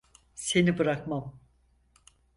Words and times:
Seni 0.35 0.77
bırakmam. 0.77 1.39